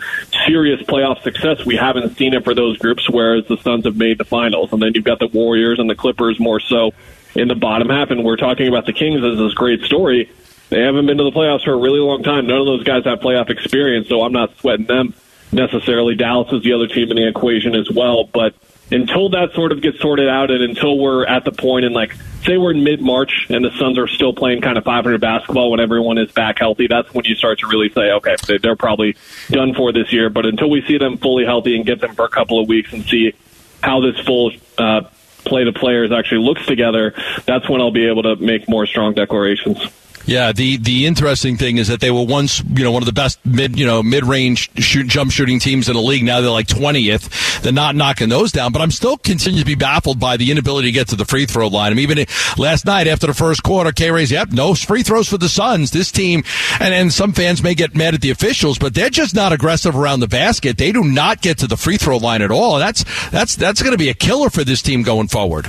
serious 0.45 0.83
playoff 0.83 1.23
success, 1.23 1.65
we 1.65 1.75
haven't 1.75 2.15
seen 2.15 2.35
it 2.35 2.43
for 2.43 2.53
those 2.53 2.77
groups. 2.77 3.09
Whereas 3.09 3.47
the 3.47 3.57
Suns 3.57 3.85
have 3.85 3.97
made 3.97 4.19
the 4.19 4.23
finals, 4.23 4.71
and 4.71 4.79
then 4.79 4.91
you've 4.93 5.03
got 5.03 5.17
the 5.17 5.29
Warriors 5.29 5.79
and 5.79 5.89
the 5.89 5.95
Clippers 5.95 6.39
more 6.39 6.59
so 6.59 6.93
in 7.33 7.47
the 7.47 7.55
bottom 7.55 7.89
half. 7.89 8.11
And 8.11 8.23
we're 8.23 8.37
talking 8.37 8.67
about 8.67 8.85
the 8.85 8.93
Kings 8.93 9.23
as 9.23 9.39
this 9.39 9.55
great 9.55 9.81
story. 9.81 10.29
They 10.69 10.81
haven't 10.81 11.07
been 11.07 11.17
to 11.17 11.23
the 11.23 11.31
playoffs 11.31 11.63
for 11.63 11.73
a 11.73 11.77
really 11.77 12.01
long 12.01 12.21
time. 12.21 12.45
None 12.45 12.59
of 12.59 12.67
those 12.67 12.83
guys 12.83 13.05
have 13.05 13.19
playoff 13.19 13.49
experience, 13.49 14.09
so 14.09 14.21
I'm 14.21 14.31
not 14.31 14.55
sweating 14.59 14.85
them 14.85 15.15
necessarily. 15.51 16.13
Dallas 16.13 16.53
is 16.53 16.61
the 16.61 16.73
other 16.73 16.85
team 16.85 17.09
in 17.09 17.15
the 17.17 17.27
equation 17.27 17.73
as 17.73 17.89
well, 17.89 18.25
but 18.25 18.53
until 18.91 19.29
that 19.29 19.53
sort 19.53 19.71
of 19.71 19.81
gets 19.81 19.99
sorted 19.99 20.27
out 20.27 20.51
and 20.51 20.61
until 20.61 20.97
we're 20.97 21.25
at 21.25 21.45
the 21.45 21.51
point 21.51 21.85
in 21.85 21.93
like 21.93 22.15
say 22.43 22.57
we're 22.57 22.71
in 22.71 22.83
mid 22.83 23.01
March 23.01 23.47
and 23.49 23.63
the 23.63 23.71
Suns 23.77 23.97
are 23.97 24.07
still 24.07 24.33
playing 24.33 24.61
kind 24.61 24.77
of 24.77 24.83
500 24.83 25.21
basketball 25.21 25.71
when 25.71 25.79
everyone 25.79 26.17
is 26.17 26.31
back 26.31 26.59
healthy, 26.59 26.87
that's 26.87 27.13
when 27.13 27.25
you 27.25 27.35
start 27.35 27.59
to 27.59 27.67
really 27.67 27.89
say, 27.89 28.11
okay, 28.11 28.35
they're 28.61 28.75
probably 28.75 29.15
done 29.49 29.73
for 29.73 29.91
this 29.91 30.11
year. 30.11 30.29
But 30.29 30.45
until 30.45 30.69
we 30.69 30.81
see 30.81 30.97
them 30.97 31.17
fully 31.17 31.45
healthy 31.45 31.75
and 31.75 31.85
get 31.85 32.01
them 32.01 32.15
for 32.15 32.25
a 32.25 32.29
couple 32.29 32.61
of 32.61 32.67
weeks 32.67 32.93
and 32.93 33.03
see 33.05 33.33
how 33.81 34.01
this 34.01 34.19
full 34.25 34.51
uh, 34.77 35.01
play 35.45 35.63
the 35.63 35.73
players 35.73 36.11
actually 36.11 36.41
looks 36.41 36.65
together, 36.65 37.13
that's 37.45 37.69
when 37.69 37.81
I'll 37.81 37.91
be 37.91 38.07
able 38.07 38.23
to 38.23 38.35
make 38.35 38.67
more 38.67 38.85
strong 38.85 39.13
declarations. 39.13 39.79
Yeah, 40.25 40.51
the 40.51 40.77
the 40.77 41.05
interesting 41.05 41.57
thing 41.57 41.77
is 41.77 41.87
that 41.87 41.99
they 41.99 42.11
were 42.11 42.25
once, 42.25 42.63
you 42.63 42.83
know, 42.83 42.91
one 42.91 43.01
of 43.01 43.07
the 43.07 43.13
best 43.13 43.43
mid, 43.45 43.77
you 43.77 43.85
know, 43.85 44.03
mid-range 44.03 44.69
shoot, 44.83 45.07
jump 45.07 45.31
shooting 45.31 45.59
teams 45.59 45.87
in 45.89 45.95
the 45.95 46.01
league. 46.01 46.23
Now 46.23 46.41
they're 46.41 46.51
like 46.51 46.67
20th. 46.67 47.61
They're 47.61 47.71
not 47.71 47.95
knocking 47.95 48.29
those 48.29 48.51
down, 48.51 48.71
but 48.71 48.81
I'm 48.81 48.91
still 48.91 49.17
continuing 49.17 49.63
to 49.63 49.65
be 49.65 49.75
baffled 49.75 50.19
by 50.19 50.37
the 50.37 50.51
inability 50.51 50.89
to 50.89 50.91
get 50.91 51.07
to 51.09 51.15
the 51.15 51.25
free 51.25 51.45
throw 51.45 51.67
line. 51.67 51.91
I 51.91 51.95
mean, 51.95 52.09
even 52.09 52.25
last 52.57 52.85
night 52.85 53.07
after 53.07 53.27
the 53.27 53.33
first 53.33 53.63
quarter, 53.63 53.91
K 53.91 54.11
Ray's, 54.11 54.31
yep, 54.31 54.51
no 54.51 54.73
free 54.75 55.03
throws 55.03 55.27
for 55.27 55.37
the 55.37 55.49
Suns. 55.49 55.91
This 55.91 56.11
team, 56.11 56.43
and, 56.79 56.93
and 56.93 57.11
some 57.11 57.33
fans 57.33 57.63
may 57.63 57.75
get 57.75 57.95
mad 57.95 58.13
at 58.13 58.21
the 58.21 58.31
officials, 58.31 58.77
but 58.77 58.93
they're 58.93 59.09
just 59.09 59.35
not 59.35 59.53
aggressive 59.53 59.95
around 59.95 60.19
the 60.19 60.27
basket. 60.27 60.77
They 60.77 60.91
do 60.91 61.03
not 61.03 61.41
get 61.41 61.57
to 61.59 61.67
the 61.67 61.77
free 61.77 61.97
throw 61.97 62.17
line 62.17 62.41
at 62.41 62.51
all. 62.51 62.77
That's, 62.79 63.03
that's, 63.29 63.55
that's 63.55 63.81
going 63.81 63.93
to 63.93 63.97
be 63.97 64.09
a 64.09 64.13
killer 64.13 64.49
for 64.49 64.63
this 64.63 64.81
team 64.81 65.03
going 65.03 65.27
forward. 65.27 65.67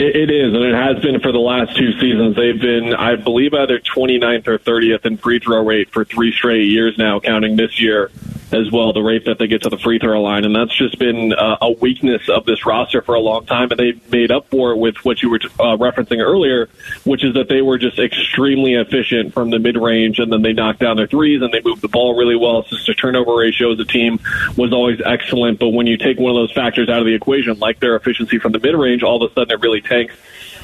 It, 0.00 0.16
it 0.16 0.30
is, 0.30 0.54
and 0.54 0.64
it 0.64 0.74
has 0.74 1.02
been 1.02 1.20
for 1.20 1.30
the 1.30 1.38
last 1.38 1.76
two 1.76 1.92
seasons. 2.00 2.34
They've 2.34 2.58
been, 2.58 2.94
I 2.94 3.16
believe, 3.16 3.52
either 3.52 3.78
29th 3.78 4.48
or 4.48 4.58
30th 4.58 5.04
in 5.04 5.18
free 5.18 5.40
throw 5.40 5.62
rate 5.62 5.90
for 5.90 6.06
three 6.06 6.32
straight 6.32 6.64
years 6.64 6.96
now, 6.96 7.20
counting 7.20 7.56
this 7.56 7.78
year 7.78 8.10
as 8.52 8.70
well, 8.70 8.92
the 8.92 9.02
rate 9.02 9.26
that 9.26 9.38
they 9.38 9.46
get 9.46 9.62
to 9.62 9.68
the 9.68 9.78
free 9.78 9.98
throw 9.98 10.20
line. 10.22 10.44
And 10.44 10.54
that's 10.54 10.76
just 10.76 10.98
been 10.98 11.32
uh, 11.32 11.58
a 11.60 11.70
weakness 11.70 12.28
of 12.28 12.44
this 12.44 12.66
roster 12.66 13.02
for 13.02 13.14
a 13.14 13.20
long 13.20 13.46
time. 13.46 13.70
And 13.70 13.78
they 13.78 13.92
made 14.10 14.30
up 14.30 14.48
for 14.50 14.72
it 14.72 14.76
with 14.76 14.96
what 15.04 15.22
you 15.22 15.30
were 15.30 15.40
uh, 15.58 15.76
referencing 15.76 16.20
earlier, 16.20 16.68
which 17.04 17.24
is 17.24 17.34
that 17.34 17.48
they 17.48 17.62
were 17.62 17.78
just 17.78 17.98
extremely 17.98 18.74
efficient 18.74 19.34
from 19.34 19.50
the 19.50 19.58
mid 19.58 19.76
range 19.76 20.18
and 20.18 20.32
then 20.32 20.42
they 20.42 20.52
knocked 20.52 20.80
down 20.80 20.96
their 20.96 21.06
threes 21.06 21.42
and 21.42 21.52
they 21.52 21.60
moved 21.64 21.82
the 21.82 21.88
ball 21.88 22.16
really 22.16 22.36
well. 22.36 22.60
Assist 22.60 22.86
to 22.86 22.94
turnover 22.94 23.36
ratio 23.36 23.72
as 23.72 23.78
a 23.78 23.84
team 23.84 24.18
was 24.56 24.72
always 24.72 25.00
excellent. 25.04 25.58
But 25.58 25.68
when 25.68 25.86
you 25.86 25.96
take 25.96 26.18
one 26.18 26.30
of 26.30 26.36
those 26.36 26.52
factors 26.52 26.88
out 26.88 26.98
of 26.98 27.06
the 27.06 27.14
equation, 27.14 27.58
like 27.58 27.80
their 27.80 27.96
efficiency 27.96 28.38
from 28.38 28.52
the 28.52 28.58
mid 28.58 28.74
range, 28.74 29.02
all 29.02 29.22
of 29.22 29.30
a 29.30 29.34
sudden 29.34 29.52
it 29.52 29.60
really 29.60 29.80
tanks 29.80 30.14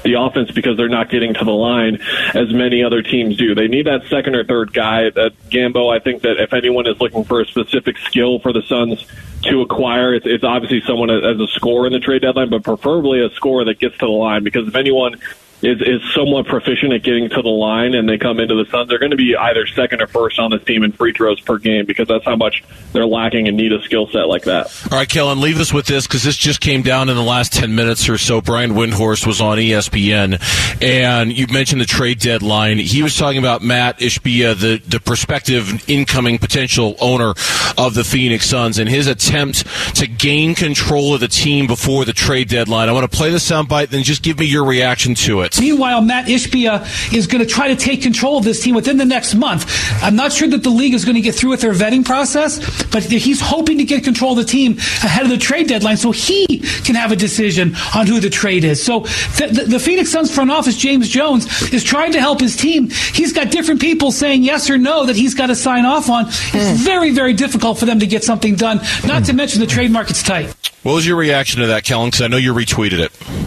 the 0.03 0.15
offense 0.15 0.51
because 0.51 0.77
they're 0.77 0.89
not 0.89 1.11
getting 1.11 1.35
to 1.35 1.45
the 1.45 1.51
line 1.51 1.99
as 2.35 2.53
many 2.53 2.83
other 2.83 3.03
teams 3.03 3.37
do. 3.37 3.55
They 3.55 3.69
need 3.69 3.87
that 3.87 4.05
second 4.09 4.35
or 4.35 4.45
third 4.45 4.73
guy. 4.73 5.11
That 5.11 5.33
Gambo, 5.51 5.95
I 5.95 5.99
think 5.99 6.23
that 6.23 6.41
if 6.41 6.53
anyone 6.53 6.87
is 6.87 7.01
looking 7.01 7.25
for 7.25 7.41
a 7.41 7.47
specific 7.47 7.99
skill 7.99 8.39
for 8.39 8.53
the 8.53 8.63
Suns 8.63 9.05
to 9.43 9.61
acquire, 9.63 10.15
it's, 10.15 10.27
it's 10.27 10.45
obviously 10.45 10.81
someone 10.87 11.11
as 11.11 11.41
a 11.41 11.47
scorer 11.49 11.87
in 11.87 11.93
the 11.93 12.01
trade 12.01 12.23
deadline, 12.23 12.51
but 12.51 12.63
preferably 12.63 13.25
a 13.25 13.31
scorer 13.31 13.65
that 13.65 13.79
gets 13.79 13.97
to 13.99 14.07
the 14.07 14.13
line 14.13 14.45
because 14.45 14.69
if 14.69 14.75
anyone 14.75 15.21
is 15.63 15.81
is 15.81 16.03
somewhat 16.15 16.47
proficient 16.47 16.93
at 16.93 17.03
getting 17.03 17.29
to 17.31 17.43
the 17.43 17.49
line 17.49 17.95
and 17.95 18.09
they 18.09 18.19
come 18.19 18.41
into 18.41 18.55
the 18.55 18.69
Suns, 18.71 18.89
they're 18.89 18.99
going 18.99 19.11
to 19.11 19.17
be 19.17 19.35
either 19.35 19.67
second 19.67 20.03
or 20.03 20.07
first 20.07 20.39
on 20.39 20.51
this 20.51 20.63
team 20.65 20.83
in 20.83 20.93
free 20.93 21.13
throws 21.13 21.41
per 21.41 21.59
game 21.59 21.87
because 21.87 22.09
that's 22.09 22.25
how 22.25 22.37
much 22.37 22.63
they're 22.93 23.07
lacking 23.07 23.49
and 23.49 23.57
need 23.57 23.73
a 23.73 23.83
skill 23.83 24.07
set 24.09 24.29
like 24.29 24.43
that. 24.43 24.67
All 24.91 24.99
right, 24.99 25.09
Kellan, 25.09 25.41
leave 25.41 25.59
us 25.59 25.73
with 25.73 25.87
this 25.87 26.07
because 26.07 26.23
this 26.23 26.37
just 26.37 26.61
came 26.61 26.83
down 26.83 27.09
in 27.09 27.17
the 27.17 27.23
last 27.23 27.53
10 27.53 27.75
minutes 27.75 28.09
or 28.09 28.19
so. 28.19 28.41
Brian 28.41 28.73
Windhorst 28.73 29.27
was 29.27 29.41
on 29.41 29.59
ESPN 29.59 30.41
and 30.83 31.33
you 31.33 31.47
mentioned 31.49 31.81
the 31.81 31.87
trade 31.87 32.19
deadline. 32.19 32.79
He 32.79 33.03
was 33.03 33.17
talking 33.17 33.39
about 33.39 33.63
Matt 33.63 33.99
Ishbia, 34.01 34.59
the, 34.59 34.79
the 34.87 35.01
prospective 35.01 35.89
incoming 35.89 36.39
potential 36.39 36.97
owner 37.01 37.35
of 37.79 37.95
the 37.95 38.05
Phoenix 38.05 38.47
Suns 38.47 38.79
and 38.79 38.89
his 38.89 39.07
attempt 39.07 39.67
to 39.97 40.07
gain 40.07 40.55
control 40.55 41.15
of 41.15 41.21
the 41.21 41.29
team 41.29 41.67
before 41.67 42.05
the 42.05 42.13
trade 42.13 42.49
deadline. 42.49 42.89
I 42.89 42.93
want 42.93 43.11
to 43.11 43.17
play 43.17 43.31
the 43.31 43.39
soundbite, 43.39 43.89
then 43.89 44.03
just 44.03 44.23
give 44.23 44.39
me 44.39 44.47
your 44.47 44.65
reaction 44.65 45.15
to 45.15 45.41
it. 45.41 45.46
Meanwhile, 45.61 46.03
Matt 46.03 46.27
Ishbia 46.27 47.13
is 47.13 47.27
going 47.27 47.45
to 47.45 47.47
try 47.47 47.69
to 47.69 47.77
take 47.77 48.03
control 48.03 48.39
of 48.39 48.45
this 48.45 48.63
team 48.63 48.75
within 48.75 48.97
the 48.97 49.05
next 49.05 49.35
month. 49.35 49.67
I'm 50.03 50.17
not 50.17 50.33
sure 50.33 50.49
that 50.49 50.63
the 50.63 50.71
league 50.71 50.95
is 50.95 51.05
going 51.05 51.15
to 51.15 51.21
get 51.21 51.35
through 51.35 51.51
with 51.51 51.61
their 51.61 51.73
vetting 51.73 52.05
process, 52.05 52.59
but 52.91 53.05
he's 53.05 53.41
hoping 53.41 53.79
to 53.79 53.85
get 53.85 54.05
control 54.05 54.33
of 54.33 54.39
the 54.39 54.45
team 54.45 54.79
ahead 55.03 55.25
of 55.25 55.31
the 55.31 55.39
trade 55.39 55.69
deadline 55.69 55.97
so 55.97 56.11
he 56.11 56.59
can 56.85 56.95
have 56.95 57.13
a 57.13 57.17
decision 57.17 57.75
on 57.95 58.07
who 58.07 58.21
the 58.21 58.31
trade 58.31 58.65
is. 58.65 58.83
So 58.83 59.01
the, 59.01 59.51
the, 59.53 59.65
the 59.71 59.79
Phoenix 59.81 60.11
Suns 60.11 60.35
front 60.35 60.51
office, 60.51 60.77
James 60.77 61.09
Jones, 61.09 61.73
is 61.73 61.85
trying 61.85 62.13
to 62.13 62.21
help 62.21 62.41
his 62.41 62.57
team. 62.57 62.91
He's 62.91 63.33
got 63.33 63.51
different 63.51 63.81
people 63.81 64.13
saying 64.13 64.43
yes 64.43 64.71
or 64.71 64.79
no 64.79 65.07
that 65.07 65.17
he's 65.17 65.35
got 65.35 65.47
to 65.47 65.55
sign 65.55 65.85
off 65.85 66.09
on. 66.09 66.27
It's 66.27 66.81
mm. 66.81 66.85
very, 66.85 67.11
very 67.11 67.33
difficult 67.33 67.79
for 67.79 67.85
them 67.87 68.01
to 68.01 68.07
get 68.07 68.25
something 68.25 68.55
done, 68.55 68.79
not 69.07 69.23
mm. 69.23 69.27
to 69.27 69.33
mention 69.33 69.61
the 69.61 69.67
trade 69.67 69.91
market's 69.91 70.23
tight. 70.23 70.55
What 70.83 70.95
was 70.95 71.07
your 71.07 71.17
reaction 71.17 71.61
to 71.61 71.67
that, 71.69 71.85
Kellan? 71.85 72.09
Because 72.09 72.23
I 72.23 72.29
know 72.29 72.37
you 72.37 72.55
retweeted 72.55 73.01
it. 73.01 73.46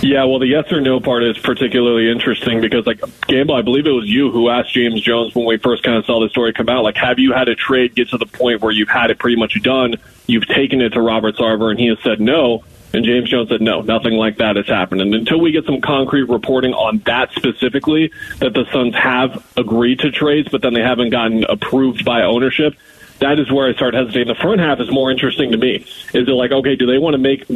Yeah, 0.00 0.24
well, 0.24 0.38
the 0.38 0.46
yes 0.46 0.70
or 0.70 0.80
no 0.80 1.00
part 1.00 1.24
is 1.24 1.36
particularly 1.38 2.08
interesting 2.08 2.60
because, 2.60 2.86
like, 2.86 3.00
Gambo, 3.00 3.58
I 3.58 3.62
believe 3.62 3.84
it 3.84 3.90
was 3.90 4.08
you 4.08 4.30
who 4.30 4.48
asked 4.48 4.72
James 4.72 5.02
Jones 5.02 5.34
when 5.34 5.44
we 5.44 5.56
first 5.58 5.82
kind 5.82 5.96
of 5.96 6.04
saw 6.06 6.20
the 6.20 6.28
story 6.28 6.52
come 6.52 6.68
out, 6.68 6.84
like, 6.84 6.96
have 6.96 7.18
you 7.18 7.32
had 7.32 7.48
a 7.48 7.56
trade 7.56 7.96
get 7.96 8.08
to 8.10 8.18
the 8.18 8.26
point 8.26 8.60
where 8.60 8.70
you've 8.70 8.88
had 8.88 9.10
it 9.10 9.18
pretty 9.18 9.36
much 9.36 9.60
done? 9.62 9.96
You've 10.26 10.46
taken 10.46 10.80
it 10.80 10.90
to 10.90 11.00
Robert 11.00 11.36
Sarver, 11.36 11.70
and 11.70 11.80
he 11.80 11.88
has 11.88 11.98
said 12.04 12.20
no. 12.20 12.64
And 12.94 13.04
James 13.04 13.28
Jones 13.28 13.50
said, 13.50 13.60
no, 13.60 13.82
nothing 13.82 14.14
like 14.14 14.38
that 14.38 14.56
has 14.56 14.66
happened. 14.66 15.02
And 15.02 15.14
until 15.14 15.40
we 15.40 15.50
get 15.52 15.66
some 15.66 15.80
concrete 15.80 16.28
reporting 16.28 16.72
on 16.72 16.98
that 17.04 17.32
specifically, 17.32 18.12
that 18.38 18.54
the 18.54 18.64
Suns 18.72 18.94
have 18.94 19.44
agreed 19.56 19.98
to 20.00 20.10
trades, 20.10 20.48
but 20.48 20.62
then 20.62 20.74
they 20.74 20.80
haven't 20.80 21.10
gotten 21.10 21.44
approved 21.44 22.04
by 22.04 22.22
ownership, 22.22 22.74
that 23.18 23.38
is 23.40 23.50
where 23.50 23.68
I 23.68 23.74
start 23.74 23.94
hesitating. 23.94 24.28
The 24.28 24.40
front 24.40 24.60
half 24.60 24.80
is 24.80 24.90
more 24.90 25.10
interesting 25.10 25.50
to 25.52 25.58
me. 25.58 25.84
Is 26.14 26.28
it 26.28 26.28
like, 26.28 26.52
okay, 26.52 26.76
do 26.76 26.86
they 26.86 26.98
want 26.98 27.14
to 27.14 27.18
make, 27.18 27.48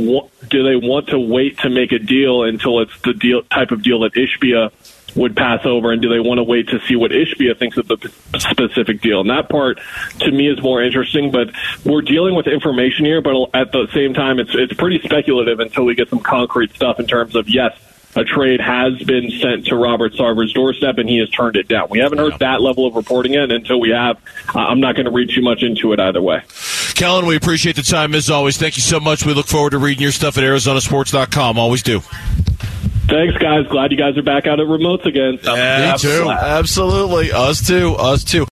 do 0.53 0.63
they 0.63 0.77
want 0.77 1.09
to 1.09 1.19
wait 1.19 1.59
to 1.61 1.71
make 1.71 1.93
a 1.93 1.99
deal 1.99 2.45
until 2.45 2.81
it's 2.81 2.93
the 3.01 3.15
deal 3.15 3.43
type 3.45 3.71
of 3.71 3.83
deal 3.83 4.01
that 4.01 4.13
Ishbia 4.13 4.71
would 5.17 5.35
pass 5.35 5.65
over, 5.65 5.93
and 5.93 6.01
do 6.01 6.09
they 6.09 6.21
want 6.21 6.39
to 6.39 6.43
wait 6.43 6.69
to 6.69 6.81
see 6.87 6.95
what 6.95 7.11
Ishbia 7.11 7.59
thinks 7.59 7.77
of 7.77 7.89
the 7.89 7.97
specific 8.39 9.01
deal? 9.01 9.21
And 9.21 9.31
that 9.31 9.49
part, 9.49 9.81
to 10.21 10.31
me, 10.31 10.49
is 10.49 10.63
more 10.63 10.83
interesting. 10.83 11.31
But 11.31 11.51
we're 11.85 12.03
dealing 12.03 12.35
with 12.35 12.47
information 12.47 13.05
here, 13.05 13.21
but 13.21 13.35
at 13.55 13.73
the 13.73 13.89
same 13.95 14.15
time, 14.15 14.39
it's 14.39 14.53
it's 14.55 14.75
pretty 14.75 15.01
speculative 15.01 15.59
until 15.59 15.85
we 15.85 15.95
get 15.95 16.09
some 16.09 16.21
concrete 16.21 16.75
stuff 16.75 17.01
in 17.01 17.07
terms 17.07 17.35
of 17.35 17.49
yes, 17.49 17.73
a 18.15 18.25
trade 18.25 18.61
has 18.61 19.03
been 19.03 19.31
sent 19.31 19.67
to 19.67 19.77
Robert 19.77 20.13
Sarver's 20.13 20.53
doorstep 20.53 20.99
and 20.99 21.09
he 21.09 21.19
has 21.19 21.31
turned 21.31 21.57
it 21.57 21.67
down. 21.69 21.89
We 21.89 22.01
haven't 22.01 22.19
heard 22.19 22.39
that 22.41 22.61
level 22.61 22.87
of 22.87 22.95
reporting 22.95 23.35
yet. 23.35 23.51
Until 23.51 23.81
we 23.81 23.91
have, 23.91 24.19
uh, 24.55 24.59
I'm 24.59 24.81
not 24.81 24.97
going 24.97 25.07
to 25.07 25.13
read 25.13 25.31
too 25.31 25.43
much 25.43 25.63
into 25.63 25.93
it 25.93 26.01
either 26.01 26.21
way. 26.21 26.43
Kellan, 26.95 27.27
we 27.27 27.37
appreciate 27.37 27.77
the 27.77 27.83
time 27.83 28.15
as 28.15 28.31
always. 28.31 28.57
Thank 28.57 28.77
you 28.77 28.83
so 28.83 29.01
much. 29.01 29.25
We 29.27 29.35
look 29.35 29.47
forward 29.47 29.71
to 29.71 29.79
reading 29.79 30.03
your 30.03 30.13
stuff 30.13 30.39
at 30.39 30.45
ArizonaSports.com. 30.45 31.59
Always 31.59 31.83
do. 31.83 32.01
Thanks, 33.09 33.37
guys. 33.39 33.67
Glad 33.69 33.91
you 33.93 33.99
guys 33.99 34.17
are 34.17 34.23
back 34.23 34.47
out 34.47 34.61
at 34.61 34.67
remotes 34.67 35.05
again. 35.05 35.39
Yeah, 35.43 35.93
me 35.93 35.99
too. 35.99 36.31
Absolutely. 36.31 37.33
Us 37.33 37.67
too. 37.67 37.95
Us 37.97 38.25
too. 38.25 38.47